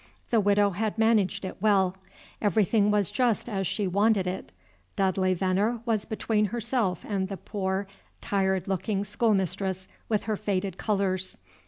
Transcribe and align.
The 0.31 0.39
Widow 0.41 0.71
had 0.71 0.97
managed 0.97 1.45
it 1.45 1.57
well; 1.61 1.95
everything 2.41 2.89
was 2.89 3.11
just 3.11 3.47
as 3.47 3.67
she 3.67 3.85
wanted 3.85 4.25
it. 4.25 4.51
Dudley 4.95 5.35
Veneer 5.35 5.81
was 5.85 6.05
between 6.05 6.45
herself 6.45 7.05
and 7.07 7.27
the 7.27 7.37
poor 7.37 7.85
tired 8.19 8.67
looking 8.67 9.03
schoolmistress 9.03 9.87
with 10.09 10.23
her 10.23 10.37
faded 10.37 10.79
colors. 10.79 11.37